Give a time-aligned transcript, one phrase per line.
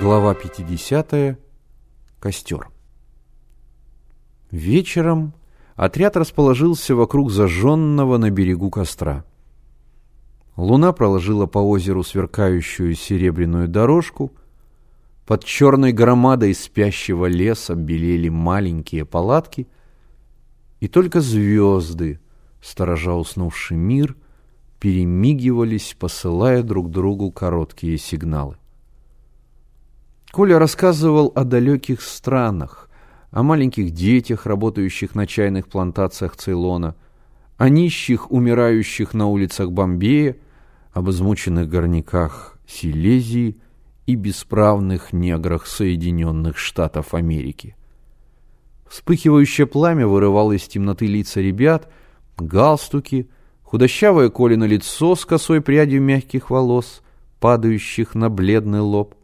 [0.00, 1.38] Глава 50.
[2.20, 2.68] Костер.
[4.52, 5.34] Вечером
[5.74, 9.24] отряд расположился вокруг зажженного на берегу костра.
[10.56, 14.32] Луна проложила по озеру сверкающую серебряную дорожку.
[15.26, 19.66] Под черной громадой спящего леса белели маленькие палатки,
[20.78, 22.20] и только звезды,
[22.62, 24.16] сторожа уснувший мир,
[24.78, 28.58] перемигивались, посылая друг другу короткие сигналы.
[30.30, 32.90] Коля рассказывал о далеких странах,
[33.30, 36.96] о маленьких детях, работающих на чайных плантациях Цейлона,
[37.56, 40.36] о нищих, умирающих на улицах Бомбея,
[40.92, 43.56] об измученных горняках Силезии
[44.06, 47.74] и бесправных неграх Соединенных Штатов Америки.
[48.88, 51.90] Вспыхивающее пламя вырывало из темноты лица ребят,
[52.38, 53.28] галстуки,
[53.62, 57.02] худощавое Колино лицо с косой прядью мягких волос,
[57.40, 59.14] падающих на бледный лоб.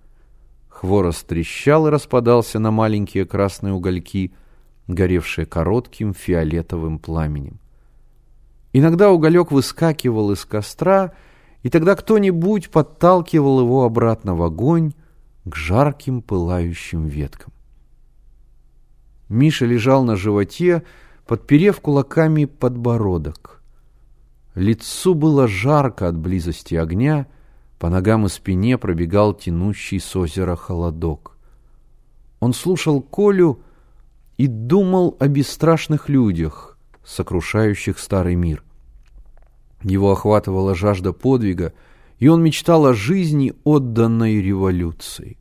[0.84, 4.34] Хворост трещал и распадался на маленькие красные угольки,
[4.86, 7.58] горевшие коротким фиолетовым пламенем.
[8.74, 11.14] Иногда уголек выскакивал из костра,
[11.62, 14.92] и тогда кто-нибудь подталкивал его обратно в огонь
[15.46, 17.54] к жарким пылающим веткам.
[19.30, 20.82] Миша лежал на животе,
[21.26, 23.62] подперев кулаками подбородок.
[24.54, 27.26] Лицу было жарко от близости огня,
[27.78, 31.36] по ногам и спине пробегал тянущий с озера холодок.
[32.40, 33.60] Он слушал Колю
[34.36, 38.62] и думал о бесстрашных людях, сокрушающих старый мир.
[39.82, 41.72] Его охватывала жажда подвига,
[42.18, 45.36] и он мечтал о жизни, отданной революции.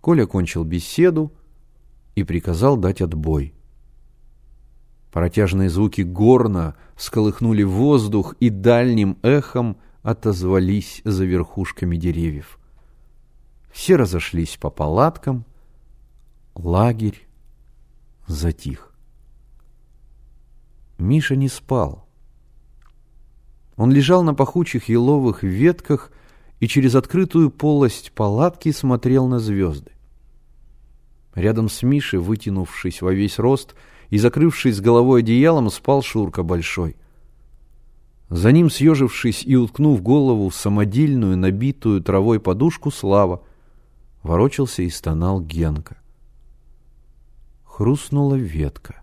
[0.00, 1.32] Коля кончил беседу
[2.14, 3.54] и приказал дать отбой.
[5.10, 12.58] Протяжные звуки горна сколыхнули воздух и дальним эхом– отозвались за верхушками деревьев.
[13.72, 15.44] Все разошлись по палаткам,
[16.54, 17.26] лагерь
[18.26, 18.92] затих.
[20.98, 22.06] Миша не спал.
[23.76, 26.12] Он лежал на пахучих еловых ветках
[26.60, 29.92] и через открытую полость палатки смотрел на звезды.
[31.34, 33.74] Рядом с Мишей, вытянувшись во весь рост
[34.10, 36.96] и закрывшись головой одеялом, спал Шурка Большой.
[38.32, 43.42] За ним, съежившись и уткнув голову в самодельную, набитую травой подушку, Слава,
[44.22, 45.98] ворочался и стонал Генка.
[47.62, 49.02] Хрустнула ветка.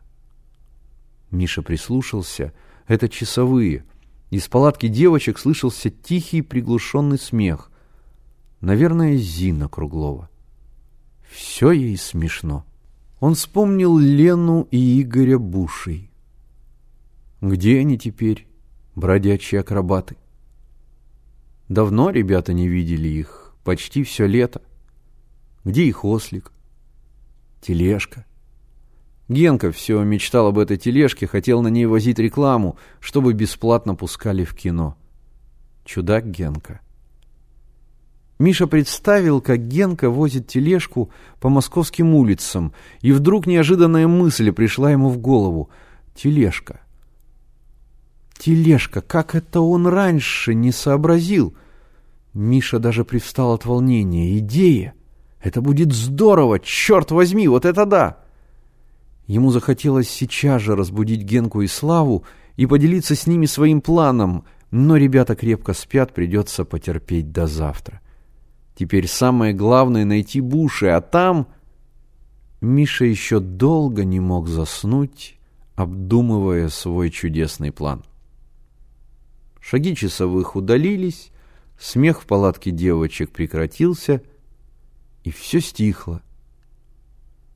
[1.29, 2.53] Миша прислушался.
[2.87, 3.85] Это часовые.
[4.31, 7.69] Из палатки девочек слышался тихий приглушенный смех.
[8.61, 10.27] Наверное, Зина Круглова.
[11.29, 12.65] Все ей смешно.
[13.19, 16.09] Он вспомнил Лену и Игоря Бушей.
[17.41, 18.48] Где они теперь?
[18.99, 20.17] Бродячие акробаты.
[21.69, 24.61] Давно ребята не видели их, почти все лето.
[25.63, 26.51] Где их ослик?
[27.61, 28.25] Тележка.
[29.27, 34.55] Генка все мечтал об этой тележке, хотел на ней возить рекламу, чтобы бесплатно пускали в
[34.55, 34.97] кино.
[35.85, 36.81] Чудак Генка.
[38.39, 45.09] Миша представил, как Генка возит тележку по московским улицам, и вдруг неожиданная мысль пришла ему
[45.09, 45.69] в голову.
[46.15, 46.81] Тележка.
[48.39, 51.53] Тележка, как это он раньше не сообразил?
[52.33, 54.37] Миша даже привстал от волнения.
[54.37, 54.93] Идея!
[55.43, 56.57] Это будет здорово!
[56.61, 58.19] Черт возьми, вот это да!
[59.27, 62.23] Ему захотелось сейчас же разбудить Генку и Славу
[62.55, 67.99] и поделиться с ними своим планом, но ребята крепко спят, придется потерпеть до завтра.
[68.73, 71.47] Теперь самое главное— найти Буши, а там...
[72.61, 75.37] Миша еще долго не мог заснуть,
[75.75, 78.03] обдумывая свой чудесный план.
[79.59, 81.31] Шаги часовых удалились,
[81.79, 84.21] смех в палатке девочек прекратился,
[85.23, 86.21] и все стихло.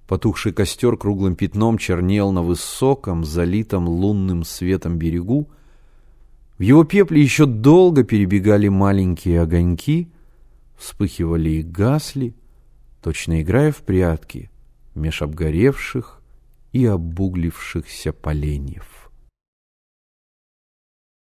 [0.08, 5.50] Потухший костер круглым пятном чернел на высоком, залитом лунным светом берегу.
[6.58, 10.10] В его пепле еще долго перебегали маленькие огоньки,
[10.78, 12.36] вспыхивали и гасли,
[13.02, 14.52] точно играя в прятки
[14.94, 16.22] меж обгоревших
[16.74, 19.03] и обуглившихся поленьев.